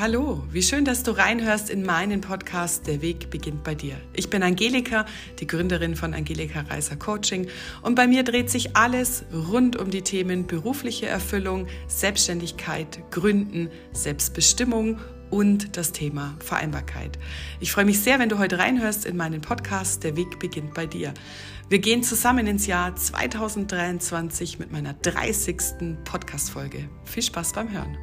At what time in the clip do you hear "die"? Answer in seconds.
5.40-5.46, 9.90-10.02